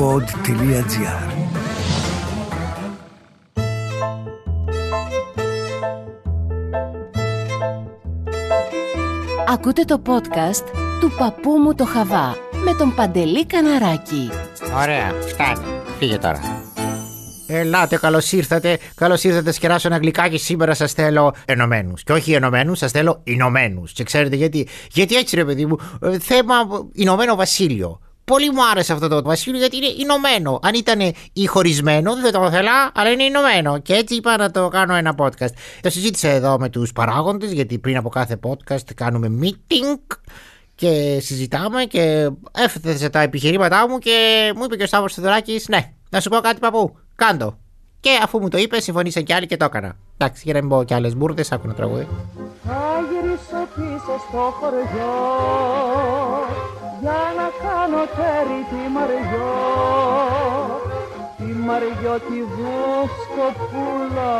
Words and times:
pod.gr 0.00 1.32
Ακούτε 9.48 9.84
το 9.84 10.02
podcast 10.06 10.64
του 11.00 11.12
παππού 11.18 11.50
μου 11.50 11.74
το 11.74 11.84
Χαβά 11.84 12.36
με 12.64 12.74
τον 12.74 12.94
Παντελή 12.94 13.46
Καναράκη. 13.46 14.30
Ωραία, 14.82 15.12
φτάνει. 15.20 15.64
Φύγε 15.98 16.18
τώρα. 16.18 16.40
Ελάτε, 17.46 17.96
καλώς 17.96 18.32
ήρθατε. 18.32 18.78
Καλώς 18.94 19.24
ήρθατε, 19.24 19.52
σκεράσω 19.52 19.88
ένα 19.88 19.96
γλυκάκι. 19.96 20.38
Σήμερα 20.38 20.74
σας 20.74 20.92
θέλω 20.92 21.34
ενωμένους. 21.44 22.02
Και 22.02 22.12
όχι 22.12 22.32
ενωμένους, 22.32 22.78
σας 22.78 22.90
θέλω 22.90 23.20
ηνωμένους. 23.24 23.92
Και 23.92 24.04
ξέρετε 24.04 24.36
γιατί. 24.36 24.68
Γιατί 24.92 25.16
έτσι, 25.16 25.36
ρε 25.36 25.44
παιδί 25.44 25.66
μου, 25.66 25.76
ε, 26.02 26.18
θέμα 26.18 26.54
Ηνωμένο 26.92 27.34
Βασίλειο. 27.34 28.00
Πολύ 28.30 28.50
μου 28.50 28.68
άρεσε 28.70 28.92
αυτό 28.92 29.08
το 29.08 29.22
βασίλειο 29.22 29.58
γιατί 29.58 29.76
είναι 29.76 29.86
ηνωμένο. 29.86 30.58
Αν 30.62 30.74
ήταν 30.74 31.00
ή 31.32 31.46
χωρισμένο, 31.46 32.14
δεν 32.14 32.24
θα 32.24 32.30
το 32.30 32.46
ήθελα, 32.46 32.90
αλλά 32.94 33.10
είναι 33.10 33.22
ηνωμένο. 33.22 33.78
Και 33.78 33.94
έτσι 33.94 34.14
είπα 34.14 34.36
να 34.36 34.50
το 34.50 34.68
κάνω 34.68 34.94
ένα 34.94 35.14
podcast. 35.18 35.52
Το 35.80 35.90
συζήτησα 35.90 36.28
εδώ 36.28 36.58
με 36.58 36.68
τους 36.68 36.92
παράγοντες, 36.92 37.52
γιατί 37.52 37.78
πριν 37.78 37.96
από 37.96 38.08
κάθε 38.08 38.38
podcast 38.42 38.94
κάνουμε 38.94 39.38
meeting 39.42 40.16
και 40.74 41.18
συζητάμε 41.20 41.84
και 41.84 42.30
έφτασε 42.52 43.08
τα 43.08 43.20
επιχειρήματά 43.20 43.88
μου 43.88 43.98
και 43.98 44.52
μου 44.56 44.64
είπε 44.64 44.76
και 44.76 44.82
ο 44.82 44.86
Σταύρος 44.86 45.14
Θεοδωράκης 45.14 45.68
ναι, 45.68 45.92
να 46.10 46.20
σου 46.20 46.28
πω 46.28 46.36
κάτι 46.36 46.58
παππού, 46.58 46.96
κάντο. 47.14 47.58
Και 48.00 48.10
αφού 48.22 48.40
μου 48.40 48.48
το 48.48 48.58
είπε, 48.58 48.80
συμφωνήσαν 48.80 49.24
κι 49.24 49.32
άλλοι 49.32 49.46
και 49.46 49.56
το 49.56 49.64
έκανα. 49.64 49.96
Εντάξει, 50.18 50.42
για 50.44 50.52
να 50.52 50.60
μην 50.60 50.68
πω 50.68 50.84
κι 50.84 50.94
άλλες 50.94 51.16
μπουρδες, 51.16 51.52
άκου 51.52 51.62
ένα 51.64 51.74
τραγούδι. 51.74 52.08
Θα 52.64 53.00
γυρίσω 53.10 53.68
πίσω 53.74 54.14
στο 54.28 54.54
χωριό 54.60 55.10
για 57.00 57.22
να 57.38 57.46
κάνω 57.62 58.02
τέρι 58.16 58.60
τη 58.70 58.82
Μαριό. 58.94 59.52
Τη 61.36 61.50
Μαριό 61.66 62.16
τη 62.28 62.38
βοσκοπούλα 62.56 64.34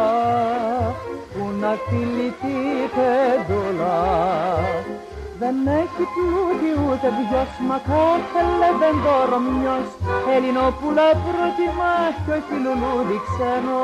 που 1.32 1.44
να 1.60 1.72
τυλεί 1.88 2.34
τη 2.40 2.56
τεντούλα 2.96 3.98
δεν 5.40 5.56
έχει 5.82 6.04
πλούτη 6.14 6.70
ούτε 6.86 7.08
δυος 7.16 7.52
μα 7.68 7.78
κάθε 7.90 8.40
λεβεντόρο 8.60 9.38
μιας 9.48 9.88
Ελληνόπουλα 10.34 11.06
προτιμά 11.24 11.96
κι 12.22 12.30
όχι 12.36 12.56
λουλούδι 12.64 13.18
ξένο. 13.26 13.82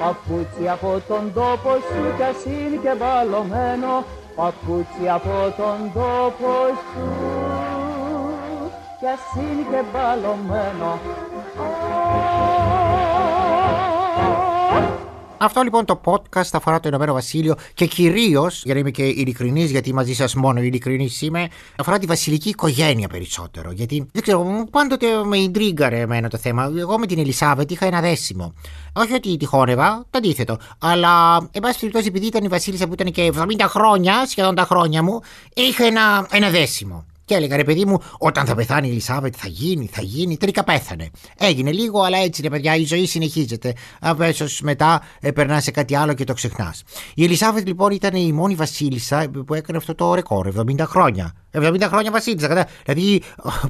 Παπούτσι 0.00 0.64
από 0.74 0.90
τον 1.08 1.24
τόπο 1.36 1.70
σου 1.88 2.02
κι 2.16 2.26
ας 2.30 2.40
είναι 2.44 2.78
και 2.84 2.92
μπαλωμένο 2.98 3.92
Παπούτσι 4.36 5.08
από 5.08 5.54
τον 5.56 5.92
τόπο 5.94 6.52
σου 6.92 7.32
κι 8.98 9.06
ας 9.06 9.42
είναι 9.42 9.62
και 9.70 9.82
μπαλωμένο 9.92 11.00
Αυτό 15.44 15.62
λοιπόν 15.62 15.84
το 15.84 16.00
podcast 16.04 16.48
αφορά 16.52 16.80
το 16.80 16.88
Ηνωμένο 16.88 17.12
Βασίλειο 17.12 17.54
και 17.74 17.86
κυρίως, 17.86 18.62
για 18.64 18.74
να 18.74 18.80
είμαι 18.80 18.90
και 18.90 19.02
ειλικρινής, 19.02 19.70
γιατί 19.70 19.94
μαζί 19.94 20.14
σας 20.14 20.34
μόνο 20.34 20.60
ειλικρινής 20.60 21.22
είμαι, 21.22 21.48
αφορά 21.76 21.98
τη 21.98 22.06
βασιλική 22.06 22.48
οικογένεια 22.48 23.08
περισσότερο. 23.08 23.70
Γιατί 23.70 24.06
δεν 24.12 24.22
ξέρω, 24.22 24.66
πάντοτε 24.70 25.06
με 25.24 25.38
ιντρίγκαρε 25.38 26.00
εμένα 26.00 26.28
το 26.28 26.38
θέμα. 26.38 26.72
Εγώ 26.78 26.98
με 26.98 27.06
την 27.06 27.18
Ελισάβετ 27.18 27.70
είχα 27.70 27.86
ένα 27.86 28.00
δέσιμο. 28.00 28.54
Όχι 28.92 29.14
ότι 29.14 29.36
τη 29.36 29.44
χόρευα, 29.44 30.04
το 30.10 30.18
αντίθετο. 30.18 30.58
Αλλά, 30.78 31.36
εν 31.52 31.60
πάση 31.62 31.78
περιπτώσει, 31.78 32.06
επειδή 32.06 32.26
ήταν 32.26 32.44
η 32.44 32.48
Βασίλισσα 32.48 32.86
που 32.86 32.92
ήταν 32.92 33.12
και 33.12 33.32
70 33.36 33.44
χρόνια, 33.60 34.26
σχεδόν 34.26 34.54
τα 34.54 34.62
χρόνια 34.62 35.02
μου, 35.02 35.20
είχα 35.54 35.84
ένα, 35.84 36.26
ένα 36.30 36.50
δέσιμο. 36.50 37.04
Και 37.32 37.38
έλεγα 37.38 37.56
ρε 37.56 37.64
παιδί 37.64 37.84
μου, 37.84 37.98
όταν 38.18 38.46
θα 38.46 38.54
πεθάνει 38.54 38.86
η 38.88 38.90
Ελισάβετ 38.90 39.34
θα 39.38 39.48
γίνει, 39.48 39.88
θα 39.92 40.02
γίνει. 40.02 40.36
Τελικά 40.36 40.64
πέθανε. 40.64 41.10
Έγινε 41.38 41.72
λίγο, 41.72 42.00
αλλά 42.02 42.18
έτσι 42.18 42.42
ρε 42.42 42.48
παιδιά, 42.48 42.76
η 42.76 42.84
ζωή 42.84 43.06
συνεχίζεται. 43.06 43.74
Αμέσως 44.00 44.60
μετά 44.60 45.02
ε, 45.20 45.30
περνάς 45.30 45.62
σε 45.62 45.70
κάτι 45.70 45.96
άλλο 45.96 46.12
και 46.12 46.24
το 46.24 46.32
ξεχνάς. 46.32 46.82
Η 47.14 47.24
Ελισάβετ 47.24 47.66
λοιπόν 47.66 47.90
ήταν 47.90 48.14
η 48.14 48.32
μόνη 48.32 48.54
Βασίλισσα 48.54 49.30
που 49.46 49.54
έκανε 49.54 49.78
αυτό 49.78 49.94
το 49.94 50.14
ρεκόρ, 50.14 50.52
70 50.58 50.78
χρόνια. 50.80 51.34
70 51.52 51.80
χρόνια 51.82 52.10
Βασίλισσα. 52.10 52.48
Κατά... 52.48 52.66
Δηλαδή, 52.84 53.22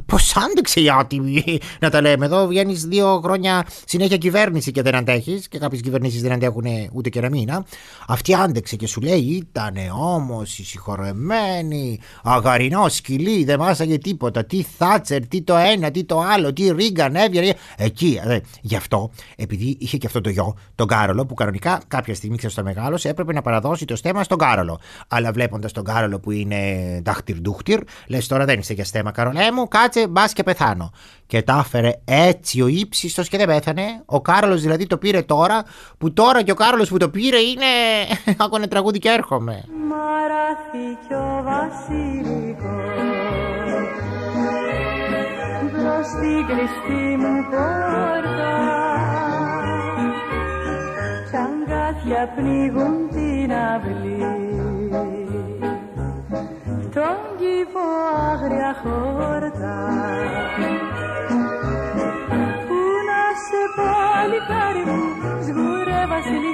πώς 0.07 0.37
άντεξε 0.37 0.81
η 0.81 0.91
άτιμη 0.91 1.59
να 1.81 1.91
τα 1.91 2.01
λέμε. 2.01 2.27
Εδώ 2.27 2.47
βγαίνεις 2.47 2.85
δύο 2.87 3.21
χρόνια 3.25 3.67
συνέχεια 3.85 4.17
κυβέρνηση 4.17 4.71
και 4.71 4.83
δεν 4.83 4.95
αντέχεις. 4.95 5.49
Και 5.49 5.59
κάποιες 5.59 5.81
κυβερνήσεις 5.81 6.23
δεν 6.23 6.33
αντέχουν 6.33 6.65
ούτε 6.93 7.09
και 7.09 7.19
ένα 7.19 7.29
μήνα. 7.29 7.65
Αυτή 8.09 8.35
άντεξε 8.35 8.77
και 8.77 8.87
σου 8.87 9.01
λέει 9.01 9.21
ήταν 9.21 9.75
όμως 9.93 10.59
η 10.59 10.65
συγχωρεμένη, 10.65 12.01
αγαρινός 12.23 12.95
σκυλί, 12.95 13.45
δεν 13.45 13.59
μάσαγε 13.59 13.99
τίποτα. 13.99 14.45
Τι 14.45 14.63
Θάτσερ, 14.63 15.27
τι 15.27 15.43
το 15.43 15.57
ένα, 15.57 15.91
τι 15.91 16.05
το 16.05 16.21
άλλο, 16.21 16.53
τι 16.53 16.73
Ρίγκαν, 16.73 17.17
έβγαινε. 17.17 17.55
Εκεί. 17.77 18.21
Ε, 18.25 18.39
γι' 18.61 18.77
αυτό, 18.77 19.11
επειδή 19.37 19.77
είχε 19.81 19.97
και 19.97 20.07
αυτό 20.07 20.21
το 20.21 20.31
γιο, 20.31 20.57
τον 20.75 20.87
Κάρολο, 20.87 21.27
που 21.27 21.35
κανονικά 21.35 21.81
κάποια 21.89 22.15
στιγμή 22.15 22.37
ξέρεις 22.37 22.55
το 22.55 22.63
μεγάλο, 22.63 22.99
έπρεπε 23.03 23.33
να 23.33 23.43
παραδώσει 23.43 23.85
το 23.85 23.97
στέμα 23.97 24.23
στον 24.23 24.39
Κάρολο. 24.39 24.81
Αλλά 25.09 25.33
βλέποντας 25.33 25.73
τον 25.73 25.85
Κάρολο 25.85 26.21
που 26.21 26.31
είναι 26.31 26.59
ντάχτυρ 27.03 27.41
ντούχτυρ, 27.41 27.72
λες 28.07 28.27
τώρα 28.27 28.45
δεν 28.45 28.59
είσαι 28.59 28.73
για 28.73 28.85
στέμα, 28.85 29.11
Καρολέ 29.11 29.53
μου, 29.53 29.69
κάτσε, 29.69 30.07
μπας 30.09 30.33
και 30.33 30.43
πεθάνω. 30.43 30.91
Και 31.27 31.43
τα 31.43 31.63
έφερε 31.65 31.93
έτσι 32.05 32.63
ο 32.63 32.67
ύψιστος 32.67 33.29
και 33.29 33.37
δεν 33.37 33.47
πέθανε. 33.47 33.83
Ο 34.07 34.21
Κάρολος 34.21 34.61
δηλαδή 34.61 34.87
το 34.87 34.97
πήρε 34.99 35.23
τώρα, 35.23 35.63
που 35.99 36.13
τώρα 36.13 36.43
και 36.43 36.51
ο 36.51 36.55
Κάρολος 36.55 36.89
που 36.89 36.97
το 36.97 37.09
πήρε 37.09 37.39
είναι. 37.39 37.67
Άκουνε 38.45 38.67
τραγούδι 38.67 38.99
και 38.99 39.09
έρχομαι. 39.09 39.65
Μαραθήκε 39.89 41.15
ο 41.15 41.43
μπρος 45.73 46.07
στην 46.07 46.47
κλειστή 46.47 47.17
μου 47.23 47.35
πόρτα 47.51 48.53
κι 51.31 51.37
αγκάθια 51.37 52.33
πνίγουν 52.35 53.09
την 53.11 53.53
αυλή 53.53 54.42
άγρια 57.81 58.73
χόρτα. 58.83 59.77
Πού 62.67 62.81
να 63.09 63.23
σε 63.47 63.63
παλικάρι 63.77 64.85
μου 64.89 65.03
σγούρε 65.45 66.01
βασιλικέ 66.13 66.52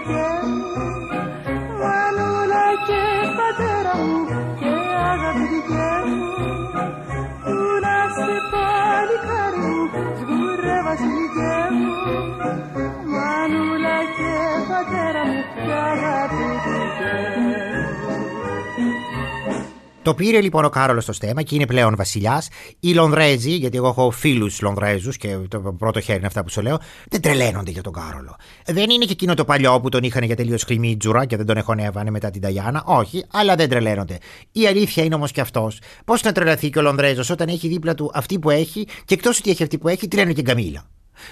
το 20.08 20.14
πήρε 20.14 20.40
λοιπόν 20.40 20.64
ο 20.64 20.68
Κάρολος 20.68 21.02
στο 21.02 21.12
στέμα 21.12 21.42
και 21.42 21.54
είναι 21.54 21.66
πλέον 21.66 21.96
βασιλιάς. 21.96 22.48
Οι 22.80 22.92
Λονδρέζοι, 22.92 23.50
γιατί 23.50 23.76
εγώ 23.76 23.88
έχω 23.88 24.10
φίλους 24.10 24.60
Λονδρέζους 24.60 25.16
και 25.16 25.36
το 25.48 25.60
πρώτο 25.60 26.00
χέρι 26.00 26.18
είναι 26.18 26.26
αυτά 26.26 26.42
που 26.44 26.50
σου 26.50 26.60
λέω, 26.60 26.78
δεν 27.08 27.20
τρελαίνονται 27.20 27.70
για 27.70 27.82
τον 27.82 27.92
Κάρολο. 27.92 28.36
Δεν 28.66 28.90
είναι 28.90 29.04
και 29.04 29.12
εκείνο 29.12 29.34
το 29.34 29.44
παλιό 29.44 29.80
που 29.80 29.88
τον 29.88 30.02
είχαν 30.02 30.22
για 30.22 30.36
τελείως 30.36 30.64
κλιμίτζουρα 30.64 31.24
και 31.24 31.36
δεν 31.36 31.46
τον 31.46 31.56
εχωνεύανε 31.56 32.10
μετά 32.10 32.30
την 32.30 32.40
Ταγιάνα. 32.40 32.82
Όχι, 32.86 33.24
αλλά 33.30 33.54
δεν 33.54 33.68
τρελαίνονται. 33.68 34.18
Η 34.52 34.66
αλήθεια 34.66 35.04
είναι 35.04 35.14
όμως 35.14 35.32
και 35.32 35.40
αυτός. 35.40 35.80
Πώς 36.04 36.22
να 36.22 36.32
τρελαθεί 36.32 36.70
και 36.70 36.78
ο 36.78 36.82
Λονδρέζος 36.82 37.30
όταν 37.30 37.48
έχει 37.48 37.68
δίπλα 37.68 37.94
του 37.94 38.10
αυτή 38.14 38.38
που 38.38 38.50
έχει 38.50 38.86
και 39.04 39.14
εκτός 39.14 39.38
ότι 39.38 39.50
έχει 39.50 39.62
αυτή 39.62 39.78
που 39.78 39.88
έχει, 39.88 40.08
τη 40.08 40.16
λένε 40.16 40.32
και 40.32 40.42
Γκαμίλα. 40.42 40.84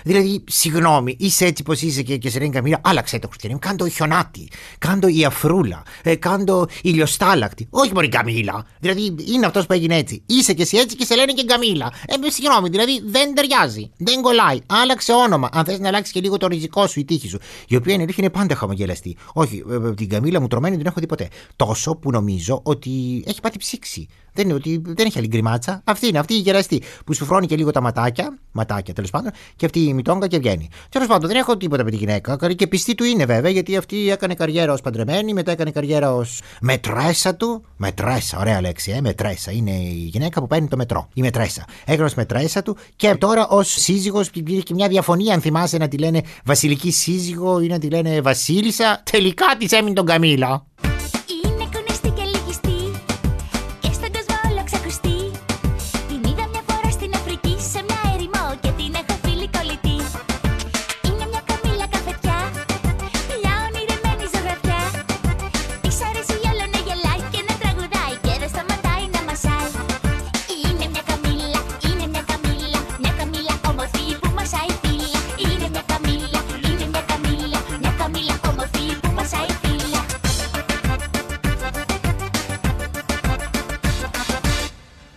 Δηλαδή, 0.05 0.45
συγγνώμη, 0.47 1.17
είσαι 1.19 1.45
έτσι 1.45 1.63
πως 1.63 1.83
είσαι 1.83 2.03
και, 2.03 2.17
και 2.17 2.31
σε 2.31 2.39
λένε 2.39 2.51
καμία, 2.51 2.81
άλλαξε 2.85 3.19
το 3.19 3.29
Χριστιανό. 3.29 3.59
Κάντο 3.59 3.89
χιονάτι, 3.89 4.49
κάντο 4.79 5.09
η 5.09 5.25
αφρούλα, 5.25 5.83
ε, 6.03 6.15
κάντο 6.15 6.67
ηλιοστάλακτη. 6.83 7.67
Όχι 7.71 7.93
μόνο 7.93 8.07
η 8.07 8.09
Καμίλα. 8.09 8.67
Δηλαδή, 8.81 9.15
είναι 9.35 9.47
αυτός 9.47 9.67
που 9.67 9.73
έγινε 9.73 9.97
έτσι. 9.97 10.23
Είσαι 10.27 10.53
και 10.53 10.63
εσύ 10.63 10.77
έτσι 10.77 10.97
και 10.97 11.05
σε 11.05 11.15
λένε 11.15 11.33
και 11.33 11.45
Καμίλα. 11.45 11.93
Ε, 12.07 12.31
συγγνώμη, 12.31 12.69
δηλαδή 12.69 13.03
δεν 13.07 13.35
ταιριάζει. 13.35 13.91
Δεν 13.97 14.21
κολλάει. 14.21 14.59
Άλλαξε 14.67 15.13
όνομα. 15.13 15.49
Αν 15.53 15.65
θες 15.65 15.79
να 15.79 15.89
αλλάξεις 15.89 16.13
και 16.13 16.21
λίγο 16.21 16.37
το 16.37 16.47
ριζικό 16.47 16.87
σου, 16.87 17.01
η 17.01 17.05
τύχη 17.05 17.29
σου. 17.29 17.39
Η 17.69 17.77
οποία 17.77 17.95
είναι 17.95 18.05
είναι 18.17 18.31
πάντα 18.31 18.55
χαμογελαστή. 18.55 19.17
Όχι, 19.33 19.65
ε, 19.71 19.75
ε, 19.75 19.95
την 19.95 20.09
Καμίλα 20.09 20.41
μουτρωμένη 20.41 20.77
δεν 20.77 20.87
έχω 20.87 21.01
δει 21.01 21.07
ποτέ. 21.07 21.29
Τόσο 21.57 21.95
που 21.97 22.11
νομίζω 22.11 22.61
ότι 22.63 23.23
έχει 23.27 23.41
πάθει 23.41 23.59
ψύξη. 23.59 24.09
Δεν 24.33 24.45
είναι 24.45 24.55
ότι 24.55 24.83
δεν 24.85 25.07
έχει 25.07 25.19
άλλη 25.19 25.27
γκριμάτσα. 25.27 25.83
Αυτή 25.85 26.07
είναι, 26.07 26.19
αυτή 26.19 26.35
η 26.35 26.39
γελαστή 26.39 26.83
που 27.07 27.15
σουφρώνει 27.15 27.47
και 27.47 27.57
λίγο 27.57 27.71
τα 27.71 27.81
ματάκια, 27.81 28.39
ματάκια 28.53 28.95
τέλος 28.95 29.11
πάντων, 29.11 29.31
και 29.57 29.67
αυτή 29.67 29.76
η 29.81 29.95
μυτόγκα 29.95 30.27
και 30.27 30.39
βγαίνει. 30.39 30.69
Τέλος 30.89 31.09
πάντων, 31.09 31.29
δεν 31.29 31.39
έχω 31.39 31.57
τίποτα 31.57 31.85
με 31.85 31.91
τη 31.91 31.97
γυναίκα. 31.97 32.39
Και 32.57 32.67
πιστή 32.67 32.95
του 32.95 33.05
είναι 33.05 33.25
βέβαια, 33.25 33.51
γιατί 33.51 33.77
αυτή 33.77 34.11
έκανε 34.11 34.35
καριέρα 34.35 34.73
ως 34.73 34.81
παντρεμένη, 34.81 35.33
μετά 35.33 35.51
έκανε 35.51 35.71
καριέρα 35.71 36.15
ως 36.15 36.41
μετρέσα 36.61 37.35
του. 37.35 37.65
Μετρέσα, 37.77 38.39
ωραία 38.39 38.61
λέξη, 38.61 38.91
ε, 38.91 39.01
μετρέσα. 39.01 39.53
Είναι 39.53 39.71
η 39.71 40.09
γυναίκα 40.13 40.41
που 40.41 40.47
παίρνει 40.47 40.69
το 40.69 40.77
μετρό. 40.77 41.09
Η 41.15 41.21
μετρέσα. 41.21 41.65
Έκανε 41.85 42.05
ως 42.05 42.15
μετρέσα 42.15 42.63
του 42.63 42.77
και 42.97 43.15
τώρα 43.15 43.49
ως 43.49 43.69
σύζυγος 43.69 44.31
υπήρχε 44.33 44.61
και 44.61 44.75
μια 44.75 44.89
διαφωνία, 44.89 45.35
αν 45.35 45.41
θυμάσαι, 45.41 45.79
να 45.79 45.89
τη 45.89 45.99
λένε 45.99 46.23
Βασιλική 46.45 46.91
σύζυγο 46.91 47.61
ή 47.61 47.67
να 47.67 47.79
τη 47.79 47.89
λένε 47.89 48.21
Βασίλισσα. 48.21 49.03
Τελικά 49.11 49.47
της 49.59 49.73
έμεινε 49.73 49.95
το 49.95 50.07
Καμίλα. 50.07 50.67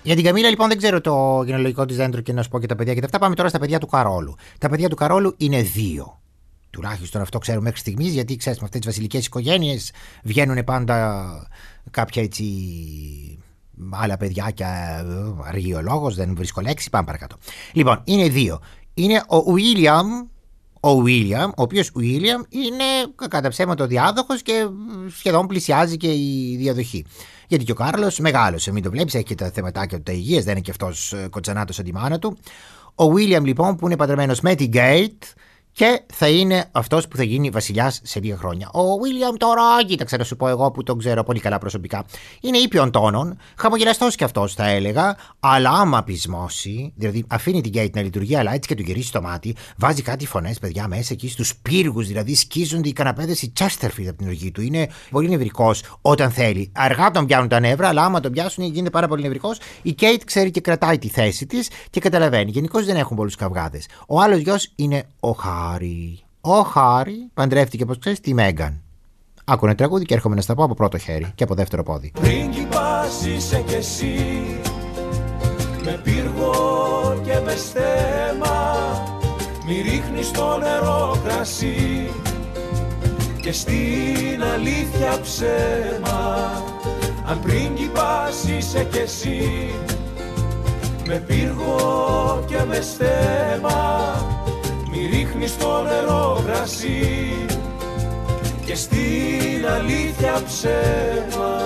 Για 0.10 0.18
την 0.18 0.28
Καμίλα, 0.28 0.50
λοιπόν, 0.50 0.68
δεν 0.68 0.78
ξέρω 0.78 1.02
το 1.02 1.44
γενολογικό 1.46 1.86
της 1.86 1.98
δέντρο 1.98 2.22
και 2.22 2.34
να 2.34 2.44
σου 2.44 2.50
πω 2.50 2.60
και 2.60 2.66
τα 2.66 2.76
παιδιά 2.76 2.94
και 2.94 3.00
τα 3.00 3.06
αυτά. 3.06 3.20
Πάμε 3.20 3.36
τώρα 3.36 3.50
στα 3.50 3.60
παιδιά 3.60 3.80
του 3.80 3.88
Καρόλου. 3.88 4.36
Τα 4.58 4.70
παιδιά 4.70 4.90
του 4.90 4.96
Καρόλου 4.96 5.34
είναι 5.38 5.62
δύο. 5.62 6.22
Τουλάχιστον 6.70 7.22
αυτό 7.22 7.38
ξέρουμε 7.38 7.64
μέχρι 7.64 7.80
στιγμής, 7.80 8.14
γιατί 8.14 8.36
ξέρεις, 8.36 8.60
με 8.60 8.66
αυτές 8.66 8.80
τις 8.80 8.90
βασιλικές 8.90 9.26
οικογένειες 9.26 9.92
βγαίνουν 10.24 10.64
πάντα 10.64 11.30
κάποια 11.92 12.22
έτσι 12.22 12.46
άλλα 13.90 14.18
παιδιά 14.18 14.52
και 14.54 14.64
ε, 14.64 15.06
αργιολόγος, 15.48 16.16
δεν 16.16 16.36
βρίσκω 16.36 16.62
λέξη. 16.62 16.90
Πάμε 16.90 17.06
παρακάτω. 17.06 17.36
Λοιπόν, 17.74 18.02
είναι 18.04 18.30
δύο. 18.30 18.60
Είναι 18.94 19.24
ο 19.28 19.52
Βίλιαμ, 19.52 20.08
ο 20.80 21.02
Βίλιαμ, 21.02 21.50
ο 21.50 21.62
οποίος 21.62 21.92
Βίλιαμ 21.96 22.42
είναι 22.50 22.84
κατά 23.30 23.50
ψέματα 23.50 23.84
ο 23.84 23.88
διάδοχος 23.88 24.42
και 24.42 24.68
σχεδόν 25.18 25.48
πλησιάζει 25.48 25.98
και 25.98 26.12
η 26.12 26.56
διαδοχή. 26.58 27.06
Γιατί 27.50 27.66
και 27.66 27.72
ο 27.72 27.76
Κάρλος 27.76 28.20
μεγάλωσε, 28.20 28.72
μην 28.72 28.84
το 28.84 28.90
βλέπεις, 28.90 29.14
έχει 29.14 29.24
και 29.24 29.36
τα 29.36 29.52
θεματάκια 29.52 29.98
του 29.98 30.04
τα 30.04 30.12
υγεία, 30.12 30.42
δεν 30.42 30.52
είναι 30.52 30.62
και 30.62 30.72
αυτός 30.72 31.14
κοτσανάτος 31.30 31.76
σαν 31.76 31.86
τη 31.86 31.94
μάνα 31.94 32.20
του. 32.20 32.38
Ο 32.96 33.12
Βίλιαμ 33.12 33.44
λοιπόν 33.44 33.76
που 33.76 33.86
είναι 33.86 33.96
παντρεμένος 33.96 34.42
με 34.42 34.56
την 34.56 34.68
Γκέιτ, 34.68 35.24
και 35.72 36.02
θα 36.14 36.28
είναι 36.30 36.66
αυτός 36.72 37.08
που 37.08 37.18
θα 37.18 37.24
γίνει 37.24 37.50
βασιλιάς 37.50 38.00
σε 38.04 38.20
λίγα 38.20 38.38
χρόνια. 38.38 38.70
Ο 38.72 38.98
Βίλιαμ 38.98 39.36
τώρα, 39.36 39.64
κοίταξε 39.86 40.18
να 40.18 40.24
σου 40.24 40.36
πω 40.36 40.48
εγώ 40.48 40.72
που 40.72 40.84
τον 40.84 40.98
ξέρω 40.98 41.24
πολύ 41.24 41.40
καλά 41.40 41.58
προσωπικά, 41.58 42.06
είναι 42.42 42.58
ήπιον 42.58 42.92
τόνων, 42.92 43.38
χαμογελαστός 43.58 44.16
κι 44.16 44.24
αυτός 44.24 44.54
θα 44.54 44.68
έλεγα, 44.68 45.18
αλλά 45.40 45.70
άμα 45.70 46.04
πεισμώσει, 46.04 46.94
δηλαδή 46.96 47.26
αφήνει 47.28 47.62
την 47.62 47.72
Γκέιτ 47.72 47.96
να 47.96 48.02
λειτουργεί, 48.02 48.36
αλλά 48.36 48.54
έτσι 48.54 48.68
και 48.70 48.76
του 48.76 48.82
γυρίσει 48.82 49.12
το 49.12 49.22
μάτι, 49.22 49.56
βάζει 49.78 50.02
κάτι 50.02 50.26
φωνές, 50.26 50.60
παιδιά, 50.60 50.88
μέσα 50.88 51.14
εκεί 51.14 51.30
στους 51.30 51.56
πύργους, 51.56 52.08
δηλαδή 52.08 52.36
σκίζονται 52.36 52.90
οι 52.90 52.94
καναπέδες 52.94 53.42
η 53.42 53.52
Τσέστερφιλ 53.52 54.08
από 54.08 54.18
την 54.18 54.28
οργή 54.28 54.52
του. 54.52 54.62
Είναι 54.62 54.90
πολύ 55.10 55.30
νευρικός 55.30 55.84
όταν 56.02 56.32
θέλει. 56.32 56.72
Αργά 56.76 57.12
τον 57.12 57.26
πιάνουν 57.26 57.48
τα 57.48 57.60
νεύρα, 57.60 57.88
αλλά 57.88 58.04
άμα 58.04 58.20
τον 58.20 58.32
πιάσουν 58.32 58.64
γίνεται 58.64 58.90
πάρα 58.90 59.08
πολύ 59.08 59.22
νευρικός. 59.22 59.58
Η 59.82 59.94
Κέιτ 59.94 60.22
ξέρει 60.26 60.52
και 60.52 60.62
κρατάει 60.62 60.98
τη 60.98 61.08
θέση 61.08 61.46
της 61.46 61.70
και 61.90 62.00
καταλαβαίνει. 62.00 62.52
Γενικώς 62.52 62.86
δεν 62.86 62.96
έχουν 62.96 63.18
πολλούς 63.18 63.36
καυγάδες. 63.36 63.88
Ο 64.08 64.22
άλλος 64.22 64.40
γιος 64.40 64.72
είναι 64.76 65.04
ο 65.20 65.32
Χάρ. 65.32 65.69
Χάρη. 65.70 66.20
Ο 66.42 66.62
Χάρη 66.62 67.30
παντρεύτηκε, 67.34 67.84
όπως 67.84 67.98
ξέρεις, 67.98 68.20
τη 68.20 68.34
Μέγαν. 68.34 68.82
Άκου 69.46 69.66
ένα 69.66 69.76
τραγούδι 69.76 70.06
και 70.06 70.14
έρχομαι 70.14 70.36
να 70.36 70.42
στα 70.42 70.56
πω 70.56 70.64
από 70.64 70.74
πρώτο 70.74 70.98
χέρι 70.98 71.32
και 71.36 71.44
από 71.44 71.56
δεύτερο 71.56 71.84
πόδι. 71.84 72.12
Πρίγκιπας 72.22 73.26
είσαι 73.26 73.64
κι 73.68 73.74
εσύ 73.74 74.16
Με 75.84 76.00
πύργο 76.04 77.22
και 77.24 77.40
με 77.46 77.56
στέμα 77.56 78.78
Μη 79.66 79.82
ρίχνεις 79.82 80.32
το 80.32 80.58
νερό 80.58 81.18
κρασί 81.24 82.10
Και 83.42 83.52
στην 83.52 84.44
αλήθεια 84.54 85.20
ψέμα 85.22 86.52
Αν 87.26 87.40
πρίγκιπας 87.40 88.44
είσαι 88.44 88.88
κι 88.92 88.98
εσύ 88.98 89.70
Με 91.08 91.24
πύργο 91.28 92.44
και 92.48 92.64
με 92.68 92.82
στέμα 92.82 94.29
μη 95.00 95.06
ρίχνεις 95.06 95.58
το 95.58 95.82
νερό 95.82 96.44
κρασί 96.46 97.46
και 98.66 98.76
στην 98.76 99.68
αλήθεια 99.76 100.42
ψέμα. 100.46 101.58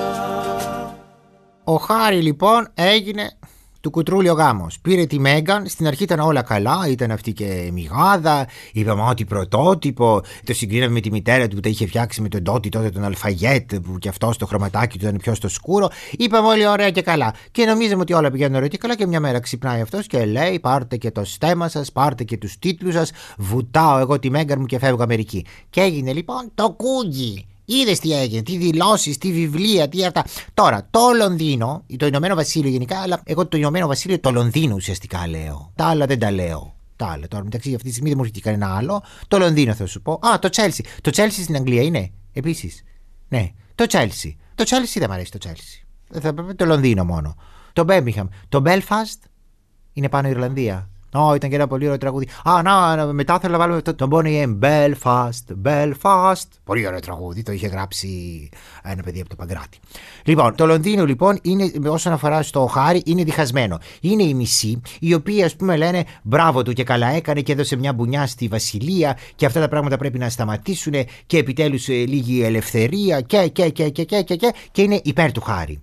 Ο 1.63 1.75
Χάρη 1.75 2.21
λοιπόν 2.21 2.68
έγινε 2.74 3.30
του 3.83 3.89
κουτρούλι 3.89 4.30
ο 4.30 4.33
γάμος. 4.33 4.80
Πήρε 4.80 5.06
τη 5.06 5.19
Μέγαν, 5.19 5.68
στην 5.68 5.88
αρχή 5.88 6.03
ήταν 6.03 6.19
όλα 6.19 6.41
καλά, 6.41 6.88
ήταν 6.88 7.12
αυτή 7.12 7.33
και 7.33 7.69
μηγάδα, 7.74 8.47
είπαμε 8.74 9.01
ότι 9.09 9.25
πρωτότυπο. 9.25 10.21
Το 10.44 10.53
συγκρίναμε 10.53 10.91
με 10.91 11.00
τη 11.00 11.12
μητέρα 11.12 11.47
του 11.47 11.56
που 11.56 11.62
τα 11.62 11.69
είχε 11.69 11.85
φτιάξει 11.85 12.21
με 12.21 12.30
τον 12.30 12.44
Τότι 12.44 12.69
τότε 12.69 12.89
τον 12.89 13.03
Αλφαγέτ, 13.03 13.75
που 13.75 13.97
και 13.97 14.09
αυτός 14.09 14.38
το 14.38 14.45
χρωματάκι 14.45 15.00
του 15.00 15.06
ήταν 15.06 15.18
πιο 15.18 15.35
στο 15.35 15.47
σκούρο. 15.47 15.89
Είπαμε 16.12 16.47
όλοι 16.47 16.68
ωραία 16.68 16.89
και 16.89 17.01
καλά. 17.01 17.33
Και 17.51 17.65
νομίζαμε 17.65 18.01
ότι 18.01 18.13
όλα 18.13 18.31
πηγαίνουν 18.31 18.56
ωραία 18.56 18.68
και 18.68 18.77
καλά 18.77 18.95
και 18.95 19.07
μια 19.07 19.19
μέρα 19.19 19.39
ξυπνάει 19.39 19.81
αυτός 19.81 20.07
και 20.07 20.25
λέει: 20.25 20.59
Πάρτε 20.59 20.97
και 20.97 21.12
το 21.12 21.25
στέμα 21.25 21.68
σας, 21.68 21.91
πάρτε 21.91 22.24
και 22.24 22.38
τους 22.38 22.59
τίτλους 22.59 22.94
σας, 22.94 23.12
βουτάω 23.38 23.97
εγώ 23.97 24.19
τη 24.19 24.30
Μέγαν 24.30 24.59
μου 24.59 24.65
και 24.65 24.80
φεύγω 24.80 25.03
Αμερική. 25.03 25.45
Και 25.69 25.81
έγινε 25.81 26.13
λοιπόν 26.13 26.51
το 26.56 26.71
κούγκι. 26.71 27.45
Είδες 27.65 28.00
τι 28.00 28.19
έγινε, 28.19 28.42
τι 28.42 28.57
δηλώσεις, 28.57 29.18
τι 29.18 29.31
βιβλία, 29.31 29.89
τι 29.89 30.06
αυτά. 30.06 30.25
Τώρα, 30.54 30.88
το 30.92 31.00
Λονδίνο, 31.18 31.86
το 31.98 32.06
Ηνωμένο 32.06 32.36
Βασίλειο 32.36 32.69
γενικά, 32.69 33.00
αλλά 33.00 33.21
εγώ 33.24 33.48
το 33.48 33.57
Ηνωμένο 33.57 33.88
Βασίλειο 33.88 34.19
το 34.19 34.31
Λονδίνο 34.31 34.75
ουσιαστικά 34.75 35.27
λέω. 35.27 35.71
Τα 35.75 35.86
άλλα 35.86 36.06
δεν 36.06 36.19
τα 36.19 36.31
λέω. 36.31 36.75
Τα 36.95 37.07
άλλα 37.07 37.27
τώρα 37.27 37.44
μεταξύ 37.44 37.74
αυτή 37.74 37.83
τη 37.83 37.92
στιγμή 37.92 38.10
δεν 38.10 38.18
μου 38.18 38.24
έρχεται 38.24 38.50
κανένα 38.50 38.75
άλλο. 38.75 39.04
Το 39.27 39.38
Λονδίνο 39.38 39.74
θα 39.74 39.86
σου 39.86 40.01
πω. 40.01 40.12
Α, 40.12 40.39
το 40.39 40.50
Τσέλσι. 40.50 40.83
Το 41.01 41.12
Τσέλσι 41.12 41.44
στην 41.44 41.56
Αγγλία 41.56 41.81
είναι 41.81 42.12
επίσης. 42.33 42.83
Ναι, 43.27 43.51
το 43.75 43.86
Τσέλσι. 43.86 44.38
Το 44.56 44.63
Τσέλσι 44.63 45.00
δεν 45.00 45.07
μου 45.09 45.16
αρέσει 45.16 45.31
το 45.31 45.38
Τσέλσι. 45.38 45.86
Θα 46.21 46.33
πρέπει 46.33 46.56
το 46.56 46.66
Λονδίνο 46.66 47.04
μόνο. 47.04 47.36
Το 47.74 47.83
Μπέμιχαμ. 47.83 48.27
Το 48.50 48.59
Μπέλφαστ 48.59 49.24
είναι 49.94 50.09
πάνω 50.09 50.27
η 50.27 50.31
Ιρλανδία. 50.31 50.89
Ω, 51.13 51.36
ήταν 51.36 51.50
και 51.50 51.56
ένα 51.56 51.68
πολύ 51.68 51.86
ωραίο 51.86 51.98
τραγούδι. 51.98 52.27
Α, 52.44 52.62
να, 52.62 53.06
μετά 53.13 53.39
θέλω 53.39 53.51
να 53.51 53.60
βάλουμε 53.60 53.81
το, 53.81 53.94
τον 53.95 54.10
Bonnie 54.13 54.44
M. 54.44 54.60
Belfast, 54.60 55.30
Belfast. 55.65 56.48
Πολύ 56.63 56.88
ωραίο 56.88 57.00
τραγούδι, 57.00 57.44
το 57.44 57.51
είχε 57.51 57.68
γράψει 57.68 58.10
ένα 58.83 59.04
παιδί 59.04 59.19
από 59.19 59.30
το 59.30 59.36
Παγκράτη. 59.36 59.80
Λοιπόν, 60.24 60.56
το 60.56 60.65
Λονδίνο 60.65 61.06
λοιπόν 61.06 61.39
είναι, 61.42 61.71
όσον 61.88 62.13
αφορά 62.13 62.42
στο 62.42 62.65
Χάρη, 62.65 63.01
είναι 63.06 63.24
διχασμένο. 63.24 63.80
Είναι 64.01 64.24
η 64.24 64.33
μισή, 64.33 64.81
οι 65.00 65.13
οποίοι 65.13 65.44
ας 65.44 65.56
πούμε 65.56 65.75
λένε 65.75 66.04
μπράβο 66.21 66.63
του 66.63 66.74
και 66.74 66.83
καλά 66.83 67.07
έκανε 67.07 67.42
και 67.42 67.51
έδωσε 67.51 67.75
μια 67.75 67.94
μπουνιά 67.94 68.27
στη 68.27 68.48
Βασιλεία 68.48 69.18
και 69.36 69.45
αυτά 69.45 69.59
τα 69.59 69.68
πράγματα 69.68 69.98
πρέπει 69.98 70.18
να 70.18 70.30
σταματήσουν 70.30 70.94
και 71.25 71.38
επιτέλους 71.38 71.88
λίγη 71.88 72.44
ελευθερία 72.44 73.21
και, 73.21 73.48
και, 73.48 73.69
και, 73.69 73.89
και, 73.89 74.04
και, 74.04 74.21
και, 74.21 74.36
και, 74.36 74.54
και 74.71 74.81
είναι 74.81 75.01
υπέρ 75.04 75.31
του 75.31 75.42
Χάρη. 75.42 75.81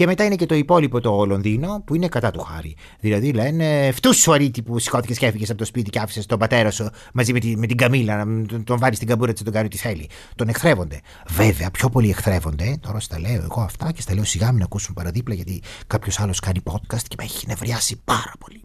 Και 0.00 0.06
μετά 0.06 0.24
είναι 0.24 0.36
και 0.36 0.46
το 0.46 0.54
υπόλοιπο 0.54 1.00
το 1.00 1.24
Λονδίνο 1.24 1.82
που 1.86 1.94
είναι 1.94 2.08
κατά 2.08 2.30
του 2.30 2.40
χάρη. 2.40 2.76
Δηλαδή 3.00 3.32
λένε 3.32 3.90
φτούς 3.92 4.16
σου 4.16 4.32
αρήτη 4.32 4.62
που 4.62 4.78
σηκώθηκες 4.78 5.18
και 5.18 5.26
έφυγες 5.26 5.50
από 5.50 5.58
το 5.58 5.64
σπίτι 5.64 5.90
και 5.90 5.98
άφησες 5.98 6.26
τον 6.26 6.38
πατέρα 6.38 6.70
σου 6.70 6.90
μαζί 7.12 7.32
με, 7.32 7.38
τη, 7.38 7.56
με 7.56 7.66
την 7.66 7.76
Καμίλα 7.76 8.24
να 8.24 8.46
τον, 8.46 8.64
τον 8.64 8.78
βάλεις 8.78 8.96
στην 8.96 9.08
καμπούρα 9.08 9.32
της 9.32 9.42
τον 9.42 9.52
κάνει 9.52 9.66
ό,τι 9.66 9.76
θέλει. 9.76 10.08
Τον 10.34 10.48
εχθρεύονται. 10.48 11.00
Βέβαια, 11.28 11.70
πιο 11.70 11.88
πολύ 11.88 12.10
εχθρεύονται. 12.10 12.76
Τώρα 12.80 13.00
στα 13.00 13.20
λέω 13.20 13.42
εγώ 13.42 13.60
αυτά 13.60 13.92
και 13.92 14.00
στα 14.00 14.14
λέω 14.14 14.24
σιγά 14.24 14.52
μην 14.52 14.62
ακούσουν 14.62 14.94
παραδίπλα 14.94 15.34
γιατί 15.34 15.62
κάποιος 15.86 16.20
άλλος 16.20 16.40
κάνει 16.40 16.60
podcast 16.64 17.02
και 17.08 17.14
με 17.18 17.24
έχει 17.24 17.46
νευριάσει 17.46 18.00
πάρα 18.04 18.32
πολύ. 18.38 18.62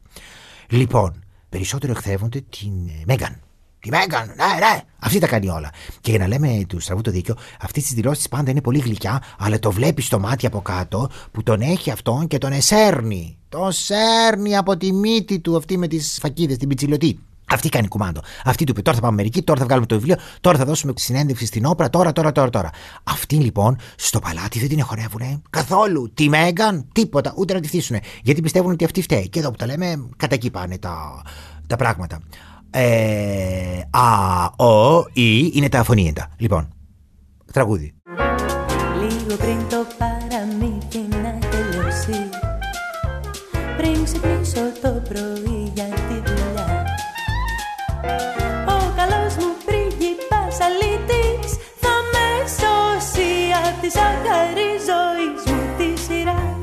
Λοιπόν, 0.69 1.23
περισσότερο 1.49 1.91
εχθρεύονται 1.91 2.41
την 2.49 2.71
Μέγαν. 3.05 3.44
Τη 3.85 3.91
Μέγαν, 3.91 4.27
ναι, 4.27 4.67
ναι. 4.67 4.81
Αυτή 4.99 5.19
τα 5.19 5.27
κάνει 5.27 5.49
όλα. 5.49 5.69
Και 6.01 6.11
για 6.11 6.19
να 6.19 6.27
λέμε 6.27 6.61
του 6.67 6.79
στραβού 6.79 7.01
το 7.01 7.11
δίκιο, 7.11 7.35
αυτή 7.61 7.81
τη 7.83 7.93
δηλώσεις 7.93 8.29
πάντα 8.29 8.51
είναι 8.51 8.61
πολύ 8.61 8.79
γλυκιά, 8.79 9.23
αλλά 9.37 9.59
το 9.59 9.71
βλέπεις 9.71 10.05
στο 10.05 10.19
μάτι 10.19 10.45
από 10.45 10.61
κάτω 10.61 11.09
που 11.31 11.43
τον 11.43 11.61
έχει 11.61 11.91
αυτόν 11.91 12.27
και 12.27 12.37
τον 12.37 12.51
εσέρνει. 12.51 13.37
Τον 13.49 13.71
σέρνει 13.71 14.57
από 14.57 14.77
τη 14.77 14.93
μύτη 14.93 15.39
του 15.39 15.57
αυτή 15.57 15.77
με 15.77 15.87
τις 15.87 16.17
φακίδες, 16.21 16.57
την 16.57 16.67
πιτσιλωτή. 16.67 17.19
Αυτή 17.49 17.69
κάνει 17.69 17.87
κουμάντο. 17.87 18.21
Αυτή 18.45 18.63
του 18.63 18.71
είπε: 18.71 18.81
Τώρα 18.81 18.97
θα 18.97 19.03
πάμε 19.03 19.15
μερική, 19.15 19.43
τώρα 19.43 19.59
θα 19.59 19.65
βγάλουμε 19.65 19.87
το 19.87 19.95
βιβλίο, 19.95 20.15
τώρα 20.41 20.57
θα 20.57 20.65
δώσουμε 20.65 20.93
συνέντευξη 20.95 21.45
στην 21.45 21.65
όπρα, 21.65 21.89
τώρα, 21.89 22.11
τώρα, 22.11 22.31
τώρα. 22.31 22.49
τώρα. 22.49 22.69
Αυτή 23.03 23.35
λοιπόν 23.35 23.77
στο 23.95 24.19
παλάτι 24.19 24.59
δεν 24.59 24.69
την 24.69 24.79
εχορεύουνε 24.79 25.41
καθόλου. 25.49 26.11
Τη 26.13 26.29
Μέγαν, 26.29 26.87
τίποτα, 26.91 27.33
ούτε 27.37 27.53
να 27.53 27.59
τη 27.59 27.67
θύσουνε. 27.67 27.99
Γιατί 28.23 28.41
πιστεύουν 28.41 28.71
ότι 28.71 28.85
αυτή 28.85 29.01
φταίει. 29.01 29.29
Και 29.29 29.39
εδώ 29.39 29.51
που 29.51 29.57
τα 29.57 29.65
λέμε, 29.65 30.07
κατά 30.17 30.35
εκεί 30.35 30.49
πάνε 30.49 30.77
τα, 30.77 31.21
τα 31.67 31.75
πράγματα. 31.75 32.19
Ε, 32.69 33.81
α, 33.89 34.45
ο, 34.65 35.05
η 35.13 35.51
είναι 35.53 35.69
τα 35.69 35.79
αφωνίεντα. 35.79 36.29
Λοιπόν, 36.37 36.67
τραγούδι. 37.53 37.93
Λίγο 38.99 39.35
πριν 39.37 39.57
το 39.69 39.85
παραμύθι 39.97 41.03
να 41.23 41.39
τελειώσει 41.49 42.29
Πριν 43.77 44.03
ξυπνήσω 44.03 44.65
το 44.81 45.01
πρωί 45.09 45.71
για 45.73 45.83
τη 45.83 46.13
δουλειά 46.25 46.83
Ο 48.67 48.77
καλός 48.95 49.35
μου 49.35 49.51
πρίγκιπας 49.65 50.57
αλήτης 50.67 51.51
Θα 51.81 51.93
με 52.13 52.27
σώσει 52.57 53.31
απ' 53.65 53.81
τη 53.81 53.89
ζάχαρη 53.97 54.69
ζωής 54.89 55.41
μου 55.47 55.61
τη 55.77 56.01
σειρά 56.01 56.59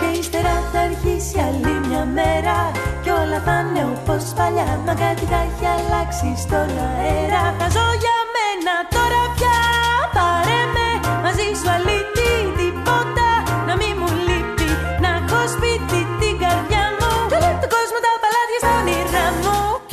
Και 0.00 0.18
ύστερα 0.18 0.54
θα 0.72 0.80
αρχίσει 0.80 1.38
άλλη 1.38 1.86
μια 1.88 2.04
μέρα 2.04 2.58
Κι 3.28 3.34
όλα 3.34 3.42
θα 3.42 3.58
είναι 3.68 3.84
όπως 3.94 4.24
παλιά 4.36 4.82
Μα 4.86 4.94
κάτι 4.94 5.24
θα 5.32 5.38
έχει 5.46 5.66
αλλάξει 5.76 6.28
στον 6.42 6.68
αέρα. 6.86 7.42
Θα 7.58 7.66
ζω 7.74 7.86
για 8.02 8.18
μένα 8.34 8.74
τώρα 8.94 9.22
πια 9.36 9.57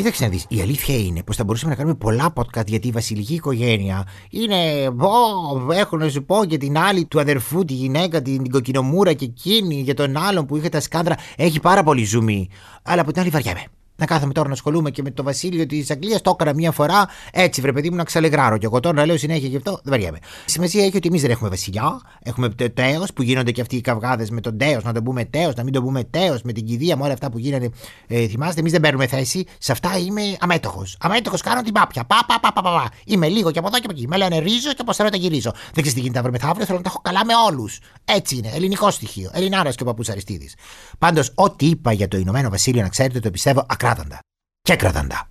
Κοίταξε 0.06 0.24
να 0.24 0.32
δεις, 0.32 0.46
η 0.50 0.62
αλήθεια 0.62 0.98
είναι 0.98 1.24
πως 1.24 1.36
θα 1.36 1.44
μπορούσαμε 1.44 1.72
να 1.72 1.78
κάνουμε 1.78 1.96
πολλά 1.96 2.34
podcast 2.36 2.66
γιατί 2.66 2.88
η 2.88 2.92
βασιλική 2.92 3.34
οικογένεια 3.34 4.08
είναι. 4.30 4.88
Ω, 4.88 5.72
έχω 5.72 5.98
να 5.98 6.10
σου 6.10 6.24
πω 6.24 6.44
για 6.44 6.58
την 6.58 6.78
άλλη 6.78 7.06
του 7.06 7.20
αδερφού, 7.20 7.66
τη 7.66 7.74
γυναίκα, 7.74 8.22
την, 8.22 8.44
την 8.44 8.52
κοκκινομούρα 8.52 9.14
και 9.14 9.26
εκείνη, 9.26 9.76
για 9.76 9.94
τον 9.94 10.18
άλλον 10.18 10.46
που 10.46 10.58
είχε 10.58 10.70
τα 10.70 10.80
σκάνδρα. 10.80 11.16
Έχει 11.38 11.60
πάρα 11.60 11.84
πολύ 11.84 12.04
ζουμί. 12.04 12.50
Αλλά 12.84 13.02
από 13.02 13.12
την 13.12 13.22
άλλη 13.22 13.30
βαριέμαι. 13.30 13.64
Να 13.96 14.06
κάθομαι 14.06 14.34
τώρα 14.34 14.48
να 14.48 14.54
ασχολούμαι 14.54 14.90
και 14.92 15.02
με 15.02 15.12
το 15.12 15.24
βασίλειο 15.24 15.66
της 15.66 15.92
Αγγλίας. 15.92 16.22
Το 16.22 16.38
έκανα 16.40 16.54
μία 16.56 16.72
φορά 16.72 17.10
έτσι, 17.32 17.62
βρε 17.62 17.72
παιδί 17.72 17.90
μου, 17.90 17.96
να 17.96 18.04
ξαλεγράρω. 18.04 18.58
Και 18.58 18.66
εγώ 18.66 18.80
τώρα 18.80 18.96
να 18.96 19.06
λέω 19.06 19.18
συνέχεια 19.18 19.48
γι' 19.48 19.58
αυτό 19.58 19.72
δεν 19.72 19.94
βαριέμαι. 19.94 20.20
Σημασία 20.46 20.86
έχει 20.86 20.98
ότι 20.98 21.08
εμείς 21.08 21.22
δεν 21.22 21.32
έχουμε 21.32 21.50
βασιλιά. 21.50 22.02
Έχουμε 22.24 22.50
το 22.50 22.72
τέος 22.72 23.14
που 23.14 23.22
γίνονται 23.22 23.52
και 23.52 23.62
αυτοί 23.62 23.76
οι 23.76 23.82
καυγάδες 23.82 24.30
με 24.30 24.42
τον 24.42 24.58
τέος, 24.58 24.84
να 24.84 24.94
τον 24.94 25.04
πούμε 25.04 25.26
τέος, 25.26 25.56
να 25.56 25.64
μην 25.64 25.74
τον 25.74 25.84
πούμε 25.84 26.04
τέος, 26.04 26.42
με 26.42 26.52
την 26.52 26.66
κηδεία, 26.66 26.98
με 26.98 27.04
όλα 27.04 27.14
αυτά 27.14 27.32
που 27.32 27.38
γίνανε. 27.38 27.70
Ε, 28.08 28.28
θυμάστε, 28.28 28.60
εμείς 28.60 28.72
δεν 28.72 28.82
παίρνουμε 28.82 29.08
θέση. 29.08 29.46
Σε 29.58 29.72
αυτά 29.72 29.98
είμαι 29.98 30.22
αμέτωχος. 30.40 30.98
Αμέτωχος 31.00 31.42
κάνω 31.42 31.62
την 31.62 31.74
πάπια. 31.74 32.04
Πα, 32.04 32.26
πα, 32.28 32.40
πα, 32.40 32.54
πα, 32.54 32.62
πα, 32.62 32.70
πα. 32.70 32.92
Είμαι 33.06 33.28
λίγο 33.28 33.52
και 33.52 33.60
από 33.60 33.68
εδώ 33.68 33.78
και 33.78 33.86
από 33.86 33.94
εκεί. 33.98 34.08
Με 34.08 34.18
λένε 34.18 34.38
ρίζω 34.38 34.74
και 34.74 34.84
πώ 34.84 34.94
θέλω 34.94 35.10
να 35.12 35.18
γυρίζω. 35.18 35.52
Δεν 35.52 35.72
ξέρεις 35.74 35.94
τι 35.94 36.00
γίνεται 36.00 36.20
αύριο 36.20 36.34
μεθαύριο, 36.40 36.66
θέλω 36.66 36.78
να 36.78 36.84
τα 36.84 36.90
έχω 36.90 37.02
καλά 37.04 37.26
με 37.26 37.34
όλους. 37.50 37.80
Έτσι 38.06 38.36
είναι. 38.36 38.52
Ελληνικό 38.54 38.92
στοιχείο. 38.92 39.30
Ελληνάρας 39.34 39.76
και 39.76 39.84
ο 39.84 39.86
παππούς 39.86 40.10
Αριστίδης. 40.10 40.56
Πάντως, 41.00 41.32
ό,τι 41.36 41.66
είπα 41.66 41.92
για 41.92 42.08
το 42.08 42.18
Ηνωμένο 42.18 42.50
Βασίλειο, 42.50 42.82
να 42.82 42.90
ξέρετε, 42.90 43.20
το 43.20 43.32
πιστεύω 43.32 43.66
ακράδαντα. 43.86 44.20
Και 44.62 44.74
ακράδαντα. 44.74 45.30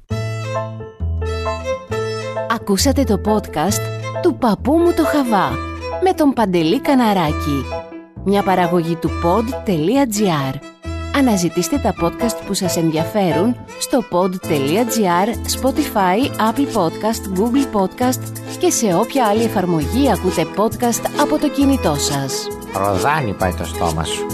Ακούσατε 2.50 3.04
το 3.04 3.20
podcast 3.24 3.80
του 4.22 4.36
παππού 4.36 4.72
μου 4.72 4.92
το 4.92 5.04
Χαβά 5.04 5.50
με 6.02 6.12
τον 6.12 6.32
Παντελή 6.32 6.80
Καναράκη. 6.80 7.64
Μια 8.24 8.42
παραγωγή 8.42 8.96
του 8.96 9.10
pod.gr. 9.24 10.54
Αναζητήστε 11.16 11.78
τα 11.78 11.94
podcast 12.00 12.46
που 12.46 12.54
σας 12.54 12.76
ενδιαφέρουν 12.76 13.56
στο 13.78 14.04
pod.gr, 14.10 15.28
Spotify, 15.60 16.50
Apple 16.50 16.76
Podcast, 16.76 17.38
Google 17.38 17.80
Podcast 17.80 18.22
και 18.58 18.70
σε 18.70 18.94
όποια 18.94 19.26
άλλη 19.26 19.42
εφαρμογή 19.42 20.10
ακούτε 20.10 20.46
podcast 20.56 21.10
από 21.20 21.38
το 21.38 21.50
κινητό 21.50 21.94
σας. 21.94 22.46
Ροδάνι 22.74 23.32
πάει 23.32 23.52
το 23.52 23.64
στόμα 23.64 24.04
σου. 24.04 24.33